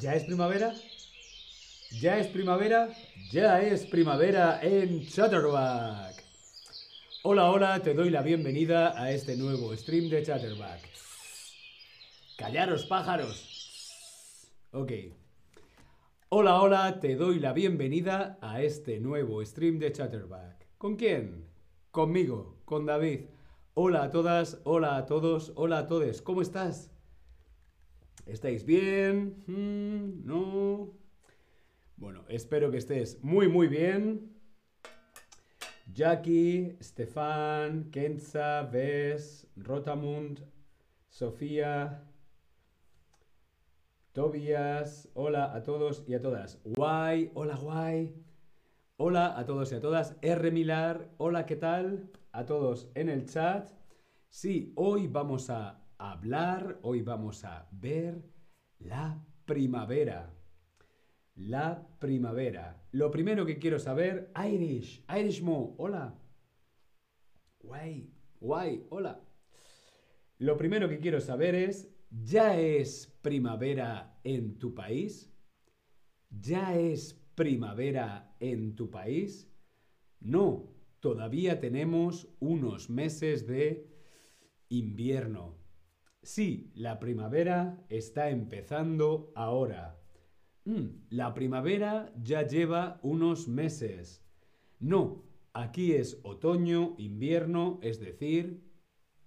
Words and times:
¿Ya 0.00 0.14
es 0.14 0.24
primavera? 0.24 0.74
¿Ya 2.00 2.18
es 2.18 2.26
primavera? 2.26 2.88
Ya 3.30 3.60
es 3.60 3.86
primavera 3.86 4.58
en 4.60 5.06
Chatterback. 5.06 6.22
Hola, 7.22 7.50
hola, 7.50 7.80
te 7.80 7.94
doy 7.94 8.10
la 8.10 8.22
bienvenida 8.22 9.00
a 9.00 9.12
este 9.12 9.36
nuevo 9.36 9.74
stream 9.76 10.10
de 10.10 10.22
Chatterback. 10.22 10.80
Callaros, 12.36 12.86
pájaros. 12.86 14.50
Ok. 14.72 14.92
Hola, 16.30 16.60
hola, 16.60 16.98
te 16.98 17.14
doy 17.14 17.38
la 17.38 17.52
bienvenida 17.52 18.38
a 18.40 18.62
este 18.62 18.98
nuevo 18.98 19.44
stream 19.44 19.78
de 19.78 19.92
Chatterback. 19.92 20.66
¿Con 20.76 20.96
quién? 20.96 21.48
Conmigo, 21.92 22.56
con 22.64 22.84
David. 22.84 23.26
Hola 23.74 24.02
a 24.02 24.10
todas, 24.10 24.60
hola 24.64 24.96
a 24.96 25.06
todos, 25.06 25.52
hola 25.54 25.78
a 25.78 25.86
todos. 25.86 26.20
¿Cómo 26.20 26.42
estás? 26.42 26.93
¿Estáis 28.26 28.64
bien? 28.64 29.44
Mm, 29.46 30.24
¿No? 30.24 30.94
Bueno, 31.96 32.24
espero 32.28 32.70
que 32.70 32.78
estés 32.78 33.22
muy, 33.22 33.48
muy 33.48 33.68
bien. 33.68 34.32
Jackie, 35.92 36.76
Stefan, 36.82 37.90
Kenza, 37.90 38.62
Ves, 38.62 39.46
Rotamund, 39.56 40.40
Sofía, 41.10 42.02
Tobias, 44.12 45.10
hola 45.14 45.54
a 45.54 45.62
todos 45.62 46.04
y 46.06 46.14
a 46.14 46.20
todas. 46.22 46.60
Guay, 46.64 47.30
hola 47.34 47.56
guay. 47.56 48.14
Hola 48.96 49.38
a 49.38 49.44
todos 49.44 49.70
y 49.72 49.74
a 49.74 49.80
todas. 49.80 50.16
R. 50.22 50.50
Milar, 50.50 51.10
hola, 51.18 51.44
¿qué 51.44 51.56
tal? 51.56 52.10
A 52.32 52.46
todos 52.46 52.90
en 52.94 53.10
el 53.10 53.26
chat. 53.26 53.68
Sí, 54.30 54.72
hoy 54.76 55.08
vamos 55.08 55.50
a 55.50 55.83
hablar, 56.12 56.78
hoy 56.82 57.02
vamos 57.02 57.44
a 57.44 57.68
ver 57.72 58.22
la 58.78 59.24
primavera. 59.44 60.34
La 61.34 61.86
primavera. 61.98 62.86
Lo 62.92 63.10
primero 63.10 63.44
que 63.44 63.58
quiero 63.58 63.78
saber, 63.78 64.32
Irish, 64.36 65.04
Irishmo, 65.08 65.74
hola. 65.78 66.18
Guay, 67.60 68.12
guay, 68.40 68.86
hola. 68.90 69.20
Lo 70.38 70.56
primero 70.56 70.88
que 70.88 70.98
quiero 70.98 71.20
saber 71.20 71.54
es, 71.54 71.92
¿ya 72.10 72.58
es 72.58 73.06
primavera 73.22 74.20
en 74.22 74.58
tu 74.58 74.74
país? 74.74 75.32
¿Ya 76.30 76.76
es 76.76 77.14
primavera 77.34 78.36
en 78.40 78.76
tu 78.76 78.90
país? 78.90 79.50
No, 80.20 80.72
todavía 81.00 81.60
tenemos 81.60 82.28
unos 82.40 82.90
meses 82.90 83.46
de 83.46 83.88
invierno. 84.68 85.63
Sí, 86.24 86.70
la 86.74 87.00
primavera 87.00 87.84
está 87.90 88.30
empezando 88.30 89.30
ahora. 89.34 90.00
Mm, 90.64 90.86
la 91.10 91.34
primavera 91.34 92.14
ya 92.16 92.46
lleva 92.46 92.98
unos 93.02 93.46
meses. 93.46 94.24
No, 94.80 95.22
aquí 95.52 95.92
es 95.92 96.18
otoño, 96.22 96.94
invierno, 96.96 97.78
es 97.82 98.00
decir, 98.00 98.64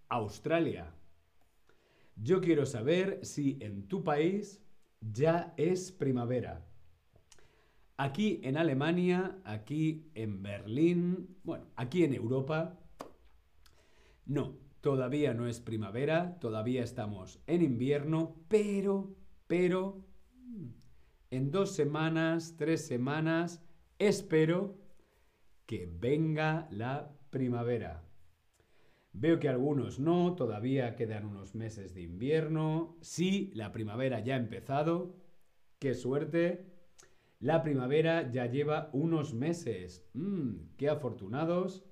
Australia. 0.09 0.95
Yo 2.15 2.41
quiero 2.41 2.65
saber 2.65 3.23
si 3.23 3.59
en 3.61 3.87
tu 3.87 4.03
país 4.03 4.65
ya 4.99 5.53
es 5.55 5.91
primavera. 5.91 6.65
Aquí 7.97 8.41
en 8.43 8.57
Alemania, 8.57 9.39
aquí 9.43 10.09
en 10.15 10.41
Berlín, 10.41 11.37
bueno, 11.43 11.67
aquí 11.75 12.03
en 12.03 12.15
Europa, 12.15 12.79
no, 14.25 14.66
Todavía 14.87 15.33
no 15.33 15.47
es 15.47 15.59
primavera, 15.59 16.39
todavía 16.39 16.81
estamos 16.81 17.41
en 17.45 17.61
invierno, 17.61 18.37
pero, 18.47 19.17
pero, 19.45 20.05
en 21.29 21.51
dos 21.51 21.75
semanas, 21.75 22.55
tres 22.57 22.87
semanas, 22.87 23.61
espero 23.99 24.77
que 25.65 25.91
venga 25.91 26.69
la 26.71 27.11
primavera. 27.31 28.05
Veo 29.11 29.41
que 29.41 29.49
algunos 29.49 29.99
no, 29.99 30.35
todavía 30.35 30.95
quedan 30.95 31.25
unos 31.25 31.53
meses 31.53 31.93
de 31.93 32.03
invierno. 32.03 32.95
Sí, 33.01 33.51
la 33.55 33.73
primavera 33.73 34.21
ya 34.21 34.35
ha 34.35 34.39
empezado. 34.39 35.17
¡Qué 35.79 35.95
suerte! 35.95 36.65
La 37.41 37.61
primavera 37.61 38.31
ya 38.31 38.45
lleva 38.45 38.89
unos 38.93 39.33
meses. 39.33 40.09
¡Mmm! 40.13 40.77
¡Qué 40.77 40.87
afortunados! 40.87 41.83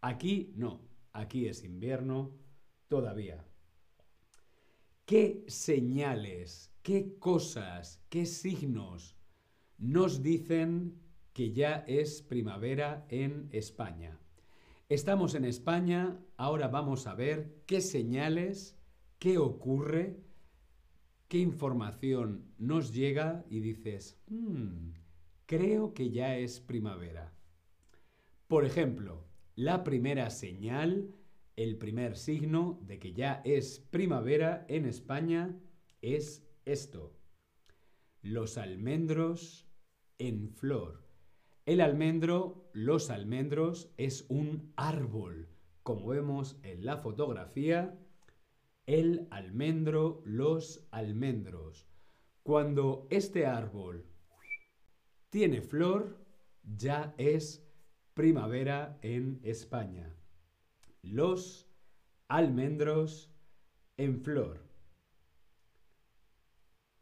Aquí 0.00 0.54
no. 0.56 0.85
Aquí 1.16 1.46
es 1.46 1.64
invierno 1.64 2.36
todavía. 2.88 3.42
¿Qué 5.06 5.44
señales, 5.48 6.74
qué 6.82 7.18
cosas, 7.18 8.04
qué 8.10 8.26
signos 8.26 9.16
nos 9.78 10.22
dicen 10.22 11.00
que 11.32 11.52
ya 11.52 11.84
es 11.86 12.20
primavera 12.20 13.06
en 13.08 13.48
España? 13.52 14.20
Estamos 14.90 15.34
en 15.34 15.46
España, 15.46 16.20
ahora 16.36 16.68
vamos 16.68 17.06
a 17.06 17.14
ver 17.14 17.62
qué 17.66 17.80
señales, 17.80 18.78
qué 19.18 19.38
ocurre, 19.38 20.20
qué 21.28 21.38
información 21.38 22.52
nos 22.58 22.92
llega 22.92 23.46
y 23.48 23.60
dices, 23.60 24.20
hmm, 24.28 24.90
creo 25.46 25.94
que 25.94 26.10
ya 26.10 26.36
es 26.36 26.60
primavera. 26.60 27.32
Por 28.48 28.66
ejemplo, 28.66 29.25
la 29.56 29.84
primera 29.84 30.28
señal, 30.28 31.14
el 31.56 31.78
primer 31.78 32.16
signo 32.16 32.78
de 32.82 32.98
que 32.98 33.14
ya 33.14 33.40
es 33.46 33.80
primavera 33.80 34.66
en 34.68 34.84
España 34.84 35.58
es 36.02 36.46
esto. 36.66 37.16
Los 38.20 38.58
almendros 38.58 39.66
en 40.18 40.50
flor. 40.50 41.08
El 41.64 41.80
almendro, 41.80 42.68
los 42.74 43.08
almendros, 43.08 43.90
es 43.96 44.26
un 44.28 44.74
árbol. 44.76 45.48
Como 45.82 46.08
vemos 46.08 46.58
en 46.62 46.84
la 46.84 46.98
fotografía, 46.98 47.98
el 48.84 49.26
almendro, 49.30 50.22
los 50.26 50.86
almendros. 50.90 51.88
Cuando 52.42 53.08
este 53.10 53.46
árbol 53.46 54.04
tiene 55.30 55.62
flor, 55.62 56.24
ya 56.62 57.14
es 57.16 57.65
primavera 58.16 58.98
en 59.02 59.40
España. 59.42 60.10
Los 61.02 61.68
almendros 62.28 63.30
en 63.98 64.22
flor. 64.22 64.64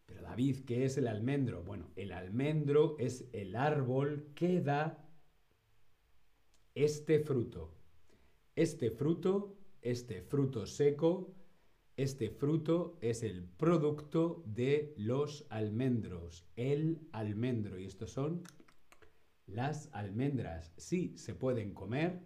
Pero 0.07 0.23
David, 0.23 0.65
¿qué 0.67 0.85
es 0.85 0.99
el 0.99 1.07
almendro? 1.07 1.63
Bueno, 1.63 1.89
el 1.95 2.11
almendro 2.11 2.97
es 2.99 3.29
el 3.33 3.55
árbol 3.55 4.33
que 4.35 4.61
da 4.61 5.09
este 6.75 7.21
fruto. 7.21 7.73
Este 8.57 8.91
fruto, 8.91 9.57
este 9.83 10.21
fruto 10.21 10.67
seco, 10.67 11.33
este 11.97 12.29
fruto 12.29 12.99
es 13.01 13.23
el 13.23 13.45
producto 13.45 14.43
de 14.47 14.95
los 14.97 15.47
almendros, 15.49 16.45
el 16.57 17.07
almendro. 17.13 17.79
Y 17.79 17.85
estos 17.85 18.11
son 18.11 18.43
las 19.47 19.91
almendras 19.93 20.73
sí 20.77 21.17
se 21.17 21.35
pueden 21.35 21.75
comer 21.75 22.23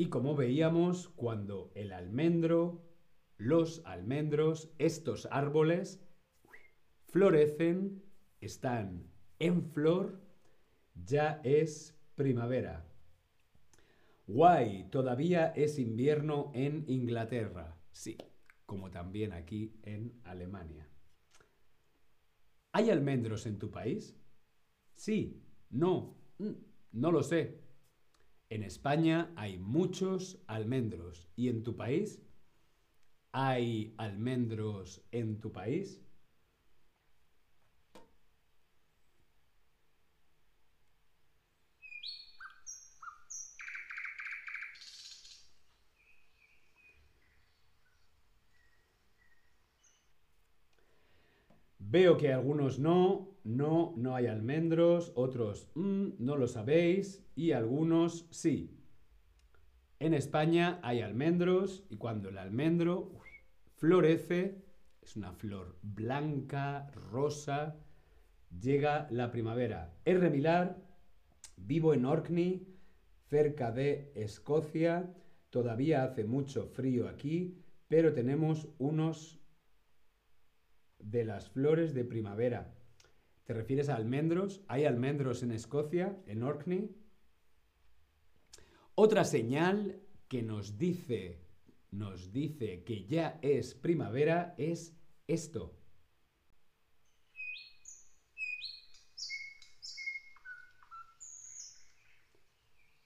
y 0.00 0.10
como 0.10 0.36
veíamos, 0.36 1.08
cuando 1.08 1.72
el 1.74 1.92
almendro, 1.92 2.84
los 3.36 3.82
almendros, 3.84 4.72
estos 4.78 5.26
árboles 5.32 6.00
florecen, 7.08 8.04
están 8.40 9.10
en 9.40 9.64
flor, 9.64 10.22
ya 10.94 11.40
es 11.42 11.98
primavera. 12.14 12.86
Guay, 14.28 14.88
todavía 14.90 15.48
es 15.48 15.80
invierno 15.80 16.52
en 16.54 16.84
Inglaterra. 16.86 17.76
Sí, 17.90 18.16
como 18.66 18.92
también 18.92 19.32
aquí 19.32 19.80
en 19.82 20.20
Alemania. 20.22 20.88
¿Hay 22.70 22.90
almendros 22.90 23.46
en 23.46 23.58
tu 23.58 23.72
país? 23.72 24.16
Sí, 24.94 25.42
no, 25.70 26.16
mm, 26.38 26.52
no 26.92 27.12
lo 27.12 27.22
sé. 27.22 27.60
En 28.50 28.62
España 28.62 29.32
hay 29.36 29.58
muchos 29.58 30.42
almendros. 30.46 31.28
¿Y 31.36 31.48
en 31.48 31.62
tu 31.62 31.76
país? 31.76 32.22
¿Hay 33.32 33.94
almendros 33.98 35.02
en 35.12 35.40
tu 35.40 35.52
país? 35.52 36.02
Veo 51.90 52.18
que 52.18 52.34
algunos 52.34 52.78
no, 52.78 53.30
no, 53.44 53.94
no 53.96 54.14
hay 54.14 54.26
almendros, 54.26 55.10
otros 55.14 55.70
mm, 55.74 56.08
no 56.18 56.36
lo 56.36 56.46
sabéis 56.46 57.24
y 57.34 57.52
algunos 57.52 58.26
sí. 58.30 58.76
En 59.98 60.12
España 60.12 60.80
hay 60.82 61.00
almendros 61.00 61.86
y 61.88 61.96
cuando 61.96 62.28
el 62.28 62.36
almendro 62.36 63.10
florece, 63.76 64.62
Es 65.00 65.16
una 65.16 65.32
flor 65.32 65.78
blanca, 65.80 66.90
rosa. 67.10 67.76
Llega 68.60 69.08
la 69.10 69.30
primavera. 69.30 69.94
R. 70.04 70.28
Milar, 70.28 70.76
vivo 71.56 71.94
en 71.94 72.04
Orkney, 72.04 72.66
cerca 73.30 73.72
de 73.72 74.12
Escocia. 74.14 75.10
Todavía 75.48 76.04
hace 76.04 76.24
mucho 76.24 76.66
frío 76.66 77.08
aquí, 77.08 77.62
pero 77.88 78.12
tenemos 78.12 78.68
unos 78.78 79.37
de 81.10 81.24
las 81.24 81.48
flores 81.48 81.94
de 81.94 82.04
primavera. 82.04 82.74
¿Te 83.44 83.54
refieres 83.54 83.88
a 83.88 83.96
almendros? 83.96 84.62
¿Hay 84.68 84.84
almendros 84.84 85.42
en 85.42 85.52
Escocia, 85.52 86.18
en 86.26 86.42
Orkney? 86.42 86.94
Otra 88.94 89.24
señal 89.24 90.02
que 90.28 90.42
nos 90.42 90.76
dice, 90.76 91.40
nos 91.90 92.32
dice 92.32 92.84
que 92.84 93.06
ya 93.06 93.38
es 93.42 93.74
primavera 93.74 94.54
es 94.58 94.94
esto. 95.26 95.74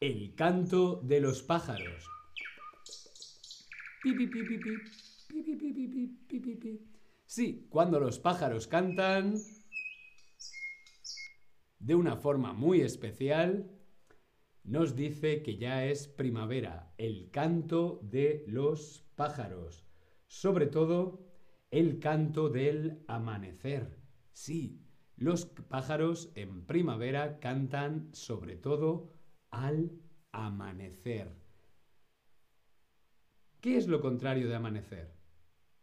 El 0.01 0.35
canto 0.35 1.01
de 1.05 1.21
los 1.21 1.45
pájaros. 1.45 2.05
Sí, 7.34 7.67
cuando 7.70 7.99
los 7.99 8.19
pájaros 8.19 8.67
cantan 8.67 9.37
de 11.79 11.94
una 11.94 12.17
forma 12.17 12.52
muy 12.52 12.82
especial, 12.82 13.70
nos 14.64 14.94
dice 14.96 15.43
que 15.43 15.56
ya 15.56 15.87
es 15.87 16.08
primavera, 16.08 16.93
el 16.99 17.31
canto 17.31 18.00
de 18.02 18.44
los 18.49 19.06
pájaros, 19.17 19.87
sobre 20.26 20.67
todo 20.67 21.25
el 21.70 22.00
canto 22.00 22.50
del 22.50 23.02
amanecer. 23.08 23.99
Sí, 24.34 24.84
los 25.17 25.46
pájaros 25.46 26.32
en 26.34 26.67
primavera 26.67 27.40
cantan 27.40 28.11
sobre 28.12 28.56
todo 28.56 29.14
al 29.50 29.90
amanecer. 30.32 31.34
¿Qué 33.62 33.79
es 33.79 33.88
lo 33.88 34.02
contrario 34.02 34.50
de 34.50 34.55
amanecer? 34.55 35.22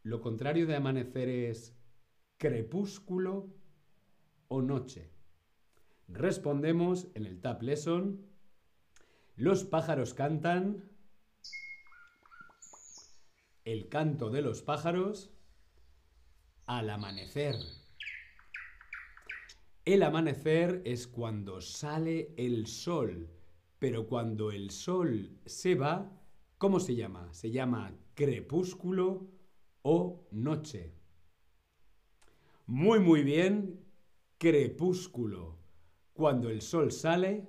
Lo 0.03 0.21
contrario 0.21 0.65
de 0.67 0.75
amanecer 0.75 1.29
es 1.29 1.75
crepúsculo 2.37 3.53
o 4.47 4.61
noche. 4.61 5.11
Respondemos 6.07 7.07
en 7.13 7.25
el 7.25 7.39
Tab 7.41 7.61
Lesson 7.61 8.29
los 9.39 9.63
pájaros 9.63 10.13
cantan. 10.13 10.83
El 13.63 13.87
canto 13.87 14.29
de 14.29 14.41
los 14.41 14.63
pájaros 14.63 15.31
al 16.65 16.89
amanecer. 16.89 17.55
El 19.85 20.03
amanecer 20.03 20.81
es 20.83 21.07
cuando 21.07 21.61
sale 21.61 22.33
el 22.35 22.67
sol, 22.67 23.29
pero 23.79 24.07
cuando 24.07 24.51
el 24.51 24.71
sol 24.71 25.39
se 25.45 25.75
va, 25.75 26.11
¿cómo 26.57 26.81
se 26.81 26.97
llama? 26.97 27.33
Se 27.33 27.49
llama 27.49 27.95
crepúsculo 28.15 29.25
o 29.91 30.27
noche. 30.29 30.93
Muy, 32.67 32.99
muy 32.99 33.23
bien, 33.23 33.83
crepúsculo. 34.37 35.57
Cuando 36.13 36.51
el 36.51 36.61
sol 36.61 36.91
sale, 36.91 37.47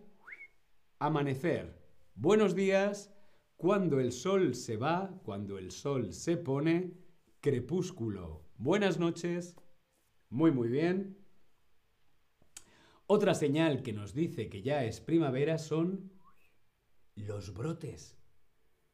amanecer. 0.98 1.84
Buenos 2.14 2.54
días, 2.54 3.12
cuando 3.58 4.00
el 4.00 4.10
sol 4.12 4.54
se 4.54 4.78
va, 4.78 5.20
cuando 5.22 5.58
el 5.58 5.70
sol 5.70 6.14
se 6.14 6.38
pone, 6.38 6.94
crepúsculo. 7.42 8.46
Buenas 8.56 8.98
noches, 8.98 9.54
muy 10.30 10.50
muy 10.50 10.70
bien. 10.70 11.18
Otra 13.06 13.34
señal 13.34 13.82
que 13.82 13.92
nos 13.92 14.14
dice 14.14 14.48
que 14.48 14.62
ya 14.62 14.84
es 14.84 15.02
primavera 15.02 15.58
son 15.58 16.10
los 17.16 17.52
brotes. 17.52 18.16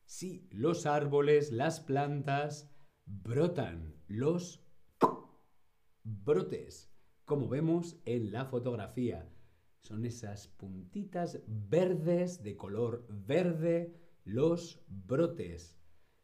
Sí, 0.04 0.49
los 0.50 0.84
árboles, 0.84 1.52
las 1.52 1.78
plantas 1.78 2.72
brotan, 3.06 3.94
los 4.08 4.62
brotes, 6.02 6.92
como 7.24 7.48
vemos 7.48 7.96
en 8.04 8.32
la 8.32 8.44
fotografía. 8.44 9.28
Son 9.82 10.04
esas 10.04 10.48
puntitas 10.48 11.40
verdes 11.46 12.42
de 12.42 12.56
color 12.56 13.06
verde, 13.08 13.94
los 14.24 14.82
brotes. 14.88 15.78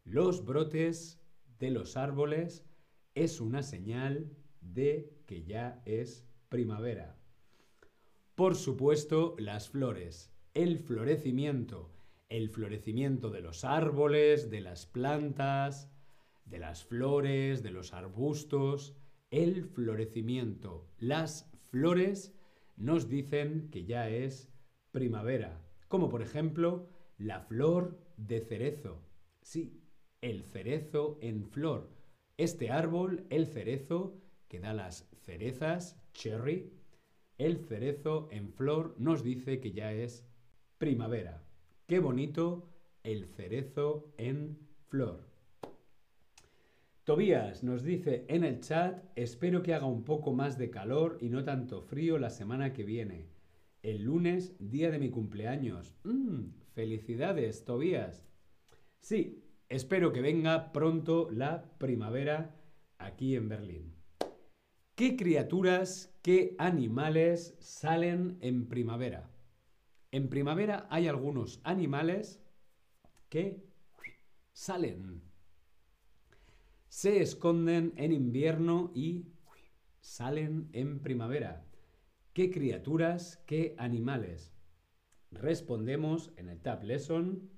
Los 0.04 0.44
brotes 0.44 1.20
de 1.58 1.70
los 1.70 1.96
árboles 1.96 2.66
es 3.14 3.40
una 3.40 3.62
señal 3.62 4.36
de 4.60 5.22
que 5.26 5.44
ya 5.44 5.80
es 5.84 6.26
primavera. 6.48 7.16
Por 8.34 8.56
supuesto, 8.56 9.36
las 9.38 9.68
flores, 9.68 10.32
el 10.54 10.78
florecimiento, 10.78 11.92
el 12.28 12.48
florecimiento 12.48 13.30
de 13.30 13.42
los 13.42 13.64
árboles, 13.64 14.50
de 14.50 14.60
las 14.60 14.86
plantas, 14.86 15.91
de 16.52 16.58
las 16.58 16.84
flores, 16.84 17.62
de 17.62 17.70
los 17.70 17.94
arbustos, 17.94 18.94
el 19.30 19.64
florecimiento, 19.64 20.86
las 20.98 21.50
flores 21.70 22.36
nos 22.76 23.08
dicen 23.08 23.70
que 23.70 23.86
ya 23.86 24.10
es 24.10 24.52
primavera, 24.90 25.62
como 25.88 26.10
por 26.10 26.20
ejemplo 26.20 26.90
la 27.16 27.40
flor 27.40 27.98
de 28.18 28.42
cerezo. 28.42 29.00
Sí, 29.40 29.80
el 30.20 30.44
cerezo 30.44 31.18
en 31.22 31.48
flor. 31.48 31.88
Este 32.36 32.70
árbol, 32.70 33.24
el 33.30 33.46
cerezo, 33.46 34.20
que 34.48 34.60
da 34.60 34.74
las 34.74 35.08
cerezas, 35.22 35.98
cherry, 36.12 36.70
el 37.38 37.64
cerezo 37.64 38.28
en 38.30 38.52
flor 38.52 38.94
nos 38.98 39.24
dice 39.24 39.58
que 39.58 39.72
ya 39.72 39.94
es 39.94 40.26
primavera. 40.76 41.42
Qué 41.86 41.98
bonito 41.98 42.68
el 43.04 43.26
cerezo 43.26 44.12
en 44.18 44.58
flor. 44.88 45.31
Tobías 47.04 47.64
nos 47.64 47.82
dice 47.82 48.24
en 48.28 48.44
el 48.44 48.60
chat, 48.60 49.02
espero 49.16 49.64
que 49.64 49.74
haga 49.74 49.86
un 49.86 50.04
poco 50.04 50.32
más 50.32 50.56
de 50.56 50.70
calor 50.70 51.18
y 51.20 51.30
no 51.30 51.42
tanto 51.42 51.82
frío 51.82 52.16
la 52.16 52.30
semana 52.30 52.72
que 52.72 52.84
viene. 52.84 53.26
El 53.82 54.04
lunes, 54.04 54.54
día 54.60 54.88
de 54.92 55.00
mi 55.00 55.10
cumpleaños. 55.10 55.96
Mm, 56.04 56.50
felicidades, 56.74 57.64
Tobías. 57.64 58.24
Sí, 59.00 59.42
espero 59.68 60.12
que 60.12 60.20
venga 60.20 60.70
pronto 60.70 61.28
la 61.32 61.64
primavera 61.78 62.54
aquí 62.98 63.34
en 63.34 63.48
Berlín. 63.48 63.96
¿Qué 64.94 65.16
criaturas, 65.16 66.16
qué 66.22 66.54
animales 66.58 67.56
salen 67.58 68.38
en 68.42 68.68
primavera? 68.68 69.28
En 70.12 70.28
primavera 70.28 70.86
hay 70.88 71.08
algunos 71.08 71.60
animales 71.64 72.40
que 73.28 73.66
salen 74.52 75.31
se 76.92 77.22
esconden 77.22 77.94
en 77.96 78.12
invierno 78.12 78.92
y 78.94 79.24
salen 80.02 80.68
en 80.74 81.00
primavera. 81.00 81.64
¿Qué 82.34 82.50
criaturas, 82.50 83.42
qué 83.46 83.74
animales? 83.78 84.52
Respondemos 85.30 86.34
en 86.36 86.50
el 86.50 86.60
Tab 86.60 86.84
Lesson. 86.84 87.48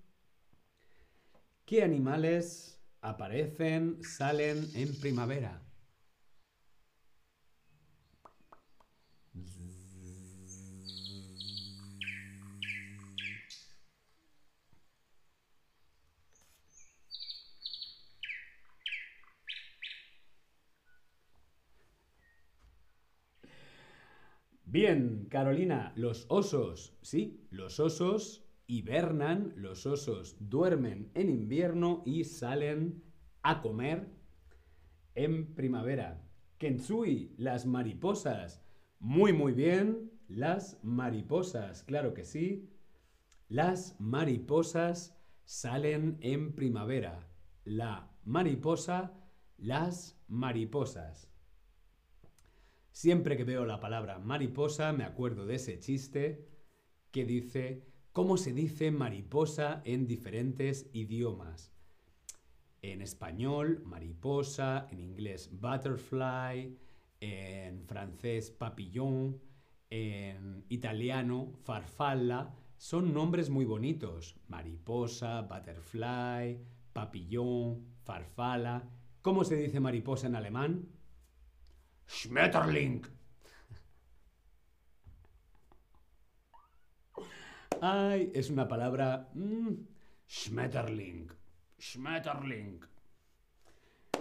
¿Qué 1.65 1.83
animales 1.83 2.81
aparecen, 3.01 3.99
salen 4.05 4.69
en 4.77 4.95
primavera? 5.01 5.64
Bien, 24.75 25.29
Carolina, 25.31 25.93
los 25.95 26.27
osos, 26.29 26.99
sí, 27.01 27.47
los 27.51 27.79
osos 27.79 28.45
hibernan, 28.67 29.53
los 29.55 29.87
osos 29.87 30.37
duermen 30.41 31.13
en 31.15 31.31
invierno 31.31 32.03
y 32.05 32.25
salen 32.25 33.01
a 33.45 33.63
comer 33.63 34.09
en 35.15 35.55
primavera. 35.55 36.29
Kensui, 36.59 37.37
las 37.39 37.67
mariposas. 37.67 38.65
Muy, 38.99 39.33
muy 39.33 39.53
bien, 39.53 40.11
las 40.27 40.83
mariposas, 40.83 41.85
claro 41.85 42.13
que 42.13 42.25
sí. 42.25 42.69
Las 43.47 43.95
mariposas 44.01 45.17
salen 45.45 46.19
en 46.21 46.53
primavera. 46.53 47.31
La 47.63 48.11
mariposa, 48.25 49.13
las 49.57 50.21
mariposas. 50.27 51.31
Siempre 52.95 53.37
que 53.37 53.43
veo 53.43 53.67
la 53.67 53.81
palabra 53.81 54.21
mariposa 54.21 54.93
me 54.93 55.03
acuerdo 55.03 55.47
de 55.47 55.57
ese 55.57 55.81
chiste 55.81 56.47
que 57.11 57.25
dice 57.25 57.83
cómo 58.13 58.37
se 58.37 58.53
dice 58.53 58.93
mariposa 58.93 59.83
en 59.85 60.07
diferentes 60.07 60.89
idiomas. 60.93 61.73
En 62.83 63.03
español, 63.03 63.83
mariposa, 63.85 64.87
en 64.93 65.01
inglés, 65.01 65.51
butterfly, 65.61 66.79
en 67.19 67.85
francés, 67.85 68.53
papillon, 68.53 69.41
en 69.91 70.65
italiano, 70.69 71.53
farfalla. 71.65 72.55
Son 72.77 73.13
nombres 73.13 73.51
muy 73.51 73.65
bonitos. 73.65 74.37
Mariposa, 74.47 75.43
butterfly, 75.43 76.61
papillon, 76.93 77.85
farfalla. 78.05 78.89
¿Cómo 79.21 79.43
se 79.43 79.57
dice 79.57 79.81
mariposa 79.81 80.29
en 80.29 80.37
alemán? 80.37 80.94
Schmetterling. 82.07 83.03
Ay, 87.81 88.31
es 88.35 88.51
una 88.51 88.67
palabra... 88.67 89.31
Mm, 89.35 89.75
Schmetterling. 90.29 91.31
Schmetterling. 91.79 92.81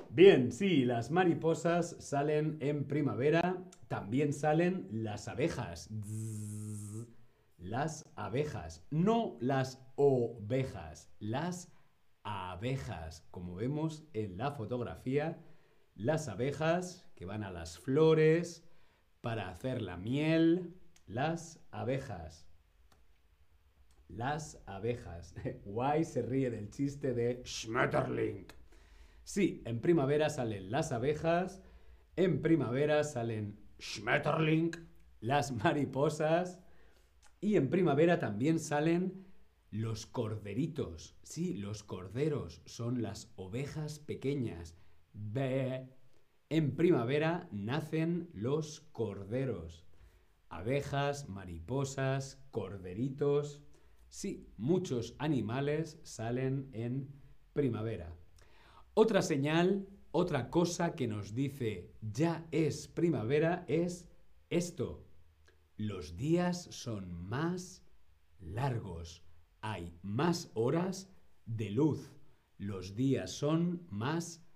Bien, 0.09 0.51
sí, 0.51 0.85
las 0.85 1.09
mariposas 1.09 1.95
salen 1.99 2.57
en 2.59 2.85
primavera, 2.85 3.63
también 3.87 4.31
salen 4.33 4.87
las 4.91 5.27
abejas. 5.27 5.89
las 7.57 8.11
abejas, 8.15 8.85
no 8.91 9.37
las 9.39 9.83
ovejas, 9.95 11.09
las 11.19 11.71
abejas. 12.23 13.25
Como 13.31 13.55
vemos 13.55 14.03
en 14.13 14.37
la 14.37 14.51
fotografía, 14.51 15.41
las 15.95 16.27
abejas 16.27 17.02
que 17.15 17.25
van 17.25 17.43
a 17.43 17.51
las 17.51 17.79
flores 17.79 18.63
para 19.21 19.49
hacer 19.49 19.81
la 19.81 19.97
miel, 19.97 20.75
las 21.05 21.59
abejas. 21.71 22.47
Las 24.07 24.61
abejas. 24.65 25.33
Guay 25.65 26.03
se 26.03 26.21
ríe 26.21 26.49
del 26.49 26.69
chiste 26.69 27.13
de 27.13 27.41
Schmetterling. 27.45 28.47
Sí, 29.23 29.61
en 29.65 29.79
primavera 29.79 30.29
salen 30.29 30.69
las 30.69 30.91
abejas, 30.91 31.61
en 32.15 32.41
primavera 32.41 33.03
salen 33.03 33.59
Schmetterling, 33.79 34.71
las 35.21 35.51
mariposas 35.51 36.59
y 37.39 37.55
en 37.55 37.69
primavera 37.69 38.19
también 38.19 38.59
salen 38.59 39.25
los 39.71 40.05
corderitos. 40.05 41.15
Sí, 41.23 41.53
los 41.55 41.83
corderos 41.83 42.61
son 42.65 43.01
las 43.01 43.31
ovejas 43.35 43.99
pequeñas. 43.99 44.75
Be. 45.13 45.89
En 46.53 46.75
primavera 46.75 47.49
nacen 47.51 48.29
los 48.31 48.81
corderos. 48.91 49.87
Abejas, 50.49 51.27
mariposas, 51.27 52.45
corderitos. 52.51 53.63
Sí, 54.07 54.53
muchos 54.57 55.15
animales 55.17 55.99
salen 56.03 56.69
en 56.73 57.09
primavera. 57.53 58.15
Otra 58.93 59.23
señal, 59.23 59.87
otra 60.11 60.51
cosa 60.51 60.93
que 60.93 61.07
nos 61.07 61.33
dice 61.33 61.91
ya 62.01 62.45
es 62.51 62.87
primavera 62.87 63.65
es 63.67 64.07
esto. 64.51 65.07
Los 65.75 66.17
días 66.17 66.65
son 66.69 67.11
más 67.11 67.81
largos. 68.39 69.23
Hay 69.61 69.97
más 70.03 70.51
horas 70.53 71.09
de 71.47 71.71
luz. 71.71 72.11
Los 72.59 72.93
días 72.93 73.31
son 73.31 73.87
más 73.89 74.35
largos. 74.35 74.52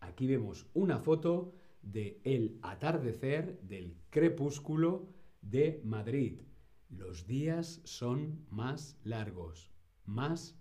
Aquí 0.00 0.26
vemos 0.26 0.66
una 0.74 0.98
foto 0.98 1.54
de 1.80 2.20
el 2.24 2.58
atardecer 2.60 3.58
del 3.62 3.96
crepúsculo 4.10 5.08
de 5.40 5.80
Madrid. 5.84 6.42
Los 6.90 7.26
días 7.26 7.80
son 7.84 8.44
más 8.50 8.98
largos, 9.04 9.72
más 10.04 10.54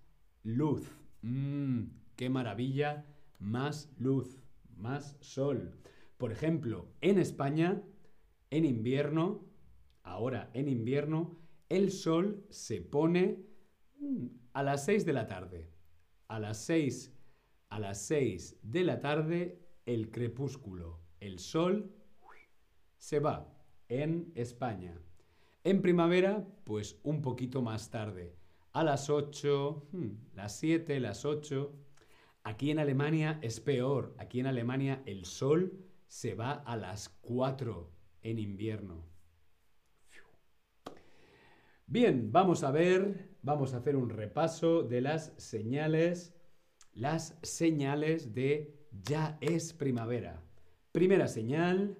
luz. 0.43 0.89
Mm, 1.21 1.87
¡Qué 2.15 2.29
maravilla! 2.29 3.05
Más 3.39 3.91
luz, 3.97 4.41
más 4.77 5.17
sol. 5.19 5.77
Por 6.17 6.31
ejemplo, 6.31 6.87
en 7.01 7.19
España, 7.19 7.83
en 8.51 8.63
invierno, 8.63 9.43
ahora 10.01 10.49
en 10.53 10.69
invierno, 10.69 11.37
el 11.67 11.91
sol 11.91 12.45
se 12.49 12.79
pone 12.79 13.43
mm, 13.99 14.27
a 14.53 14.63
las 14.63 14.85
6 14.85 15.05
de 15.05 15.13
la 15.13 15.27
tarde. 15.27 15.69
A 16.29 16.39
las 16.39 16.63
6, 16.65 17.14
a 17.75 17.79
las 17.79 18.03
6 18.03 18.59
de 18.63 18.85
la 18.85 19.01
tarde, 19.01 19.59
el 19.85 20.09
crepúsculo. 20.09 21.01
El 21.19 21.39
sol 21.39 21.93
se 22.95 23.19
va 23.19 23.53
en 23.89 24.31
España. 24.33 24.97
En 25.65 25.81
primavera, 25.81 26.47
pues 26.63 27.01
un 27.03 27.21
poquito 27.21 27.61
más 27.61 27.89
tarde. 27.89 28.33
A 28.71 28.85
las 28.85 29.09
8, 29.09 29.89
hmm, 29.91 30.07
las 30.35 30.57
7, 30.57 31.01
las 31.01 31.25
8. 31.25 31.75
Aquí 32.45 32.71
en 32.71 32.79
Alemania 32.79 33.39
es 33.41 33.59
peor. 33.59 34.15
Aquí 34.19 34.39
en 34.39 34.47
Alemania 34.47 35.03
el 35.05 35.25
sol 35.25 35.77
se 36.07 36.33
va 36.33 36.53
a 36.53 36.77
las 36.77 37.09
4 37.09 37.91
en 38.21 38.39
invierno. 38.39 39.03
Bien, 41.87 42.31
vamos 42.31 42.63
a 42.63 42.71
ver, 42.71 43.35
vamos 43.41 43.73
a 43.73 43.77
hacer 43.79 43.97
un 43.97 44.09
repaso 44.09 44.81
de 44.81 45.01
las 45.01 45.33
señales, 45.35 46.34
las 46.95 47.37
señales 47.43 48.33
de 48.33 48.73
ya 49.03 49.37
es 49.41 49.73
primavera. 49.73 50.41
Primera 50.93 51.27
señal, 51.27 51.97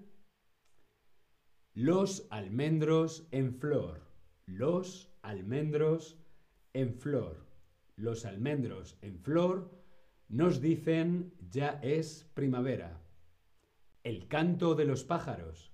los 1.74 2.26
almendros 2.32 3.28
en 3.32 3.54
flor. 3.54 4.02
Los 4.46 5.12
almendros 5.22 6.18
en 6.74 6.96
flor. 6.96 7.46
Los 7.98 8.26
almendros 8.26 8.98
en 9.02 9.20
flor 9.20 9.70
nos 10.30 10.62
dicen 10.62 11.34
ya 11.50 11.80
es 11.84 12.24
primavera. 12.34 13.02
El 14.04 14.28
canto 14.30 14.76
de 14.76 14.86
los 14.86 15.04
pájaros. 15.04 15.74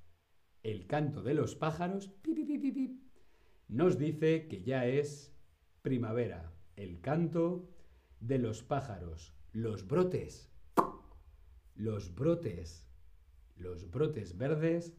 El 0.63 0.88
canto 0.88 1.22
de 1.22 1.36
los 1.36 1.56
pájaros 1.56 2.12
nos 3.68 3.98
dice 4.00 4.48
que 4.48 4.63
ya 4.63 4.88
es 4.88 5.32
primavera. 5.84 6.51
El 6.75 7.01
canto 7.01 7.71
de 8.22 8.38
los 8.38 8.63
pájaros. 8.63 9.34
Los 9.51 9.86
brotes. 9.86 10.50
Los 11.75 12.16
brotes. 12.16 12.88
Los 13.58 13.92
brotes 13.92 14.38
verdes 14.38 14.96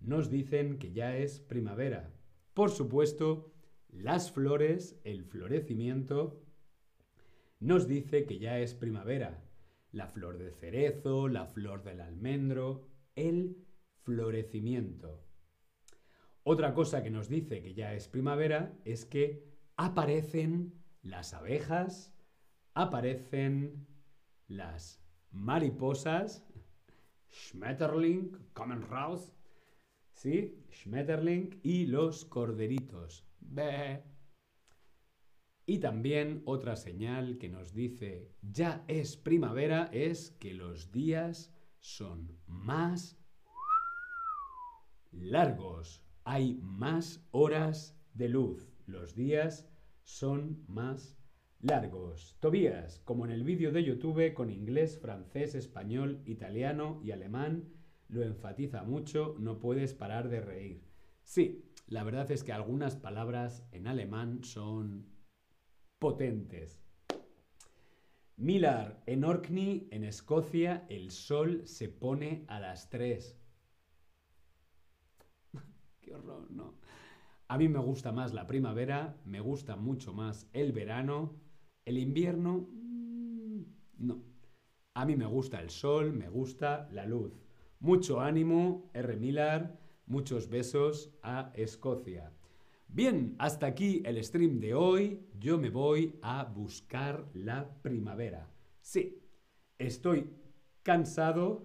nos 0.00 0.28
dicen 0.28 0.78
que 0.78 0.92
ya 0.92 1.16
es 1.16 1.40
primavera. 1.40 2.12
Por 2.52 2.70
supuesto, 2.70 3.52
las 3.88 4.30
flores, 4.30 5.00
el 5.04 5.24
florecimiento, 5.24 6.42
nos 7.60 7.88
dice 7.88 8.26
que 8.26 8.38
ya 8.38 8.58
es 8.58 8.74
primavera. 8.74 9.42
La 9.90 10.08
flor 10.08 10.38
de 10.38 10.50
cerezo, 10.50 11.28
la 11.28 11.46
flor 11.46 11.82
del 11.84 12.00
almendro, 12.00 12.88
el 13.14 13.56
florecimiento. 14.02 15.24
Otra 16.42 16.74
cosa 16.74 17.02
que 17.02 17.10
nos 17.10 17.28
dice 17.28 17.62
que 17.62 17.74
ya 17.74 17.94
es 17.94 18.08
primavera 18.08 18.76
es 18.84 19.06
que 19.06 19.48
aparecen 19.76 20.74
las 21.02 21.32
abejas, 21.32 22.13
aparecen 22.74 23.86
las 24.48 25.00
mariposas, 25.30 26.44
Schmetterling, 27.30 28.32
kommen 28.52 28.82
raus, 28.82 29.32
¿sí? 30.12 30.64
Schmetterling 30.70 31.60
y 31.62 31.86
los 31.86 32.24
corderitos. 32.24 33.26
Y 35.66 35.78
también 35.78 36.42
otra 36.44 36.76
señal 36.76 37.38
que 37.38 37.48
nos 37.48 37.72
dice 37.72 38.30
ya 38.42 38.84
es 38.86 39.16
primavera 39.16 39.88
es 39.92 40.32
que 40.32 40.52
los 40.52 40.92
días 40.92 41.52
son 41.80 42.38
más 42.46 43.18
largos. 45.10 46.02
Hay 46.24 46.54
más 46.62 47.26
horas 47.30 47.96
de 48.14 48.28
luz. 48.28 48.70
Los 48.86 49.14
días 49.14 49.68
son 50.02 50.64
más 50.68 51.16
largos. 51.64 52.36
Tobías, 52.40 53.00
como 53.00 53.24
en 53.24 53.30
el 53.30 53.42
vídeo 53.42 53.72
de 53.72 53.82
YouTube 53.82 54.34
con 54.34 54.50
inglés, 54.50 54.98
francés, 54.98 55.54
español, 55.54 56.20
italiano 56.26 57.00
y 57.02 57.10
alemán, 57.10 57.72
lo 58.08 58.22
enfatiza 58.22 58.82
mucho, 58.82 59.34
no 59.38 59.58
puedes 59.58 59.94
parar 59.94 60.28
de 60.28 60.40
reír. 60.40 60.84
Sí, 61.22 61.64
la 61.86 62.04
verdad 62.04 62.30
es 62.30 62.44
que 62.44 62.52
algunas 62.52 62.96
palabras 62.96 63.66
en 63.72 63.86
alemán 63.86 64.44
son 64.44 65.06
potentes. 65.98 66.82
Millar, 68.36 69.02
en 69.06 69.24
Orkney, 69.24 69.88
en 69.90 70.04
Escocia, 70.04 70.84
el 70.90 71.10
sol 71.10 71.62
se 71.66 71.88
pone 71.88 72.44
a 72.48 72.60
las 72.60 72.90
3. 72.90 73.40
Qué 76.02 76.14
horror, 76.14 76.50
¿no? 76.50 76.74
A 77.48 77.56
mí 77.56 77.68
me 77.68 77.78
gusta 77.78 78.12
más 78.12 78.34
la 78.34 78.46
primavera, 78.46 79.16
me 79.24 79.40
gusta 79.40 79.76
mucho 79.76 80.12
más 80.12 80.50
el 80.52 80.72
verano, 80.72 81.43
el 81.84 81.98
invierno, 81.98 82.68
mm, 82.70 83.62
no. 83.98 84.22
A 84.94 85.04
mí 85.04 85.16
me 85.16 85.26
gusta 85.26 85.60
el 85.60 85.70
sol, 85.70 86.12
me 86.12 86.28
gusta 86.28 86.88
la 86.92 87.04
luz. 87.06 87.32
Mucho 87.80 88.20
ánimo, 88.20 88.90
R. 88.94 89.16
Millar, 89.16 89.78
muchos 90.06 90.48
besos 90.48 91.10
a 91.22 91.52
Escocia. 91.54 92.32
Bien, 92.88 93.34
hasta 93.38 93.66
aquí 93.66 94.02
el 94.04 94.22
stream 94.22 94.60
de 94.60 94.74
hoy. 94.74 95.26
Yo 95.38 95.58
me 95.58 95.70
voy 95.70 96.18
a 96.22 96.44
buscar 96.44 97.26
la 97.34 97.68
primavera. 97.82 98.48
Sí, 98.80 99.20
estoy 99.78 100.30
cansado, 100.82 101.64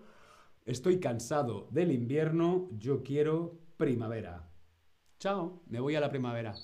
estoy 0.65 0.99
cansado 0.99 1.67
del 1.71 1.91
invierno, 1.91 2.69
yo 2.71 3.03
quiero 3.03 3.59
primavera. 3.77 4.49
Chao, 5.19 5.61
me 5.67 5.79
voy 5.79 5.95
a 5.95 5.99
la 5.99 6.09
primavera. 6.09 6.55